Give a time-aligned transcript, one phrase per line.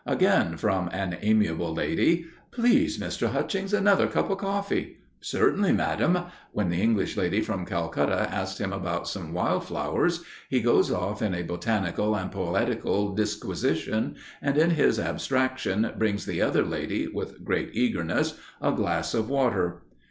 [0.07, 3.27] Again, from an amiable lady, "Please, Mr.
[3.29, 6.17] Hutchings, another cup of coffee!" "Certainly, Madam!"
[6.53, 11.21] When the English lady from Calcutta asks him about some wild flowers, he goes off
[11.21, 17.43] in a botanical and poetical disquisition, and in his abstraction brings the other lady, with
[17.45, 19.83] great eagerness, a glass of water.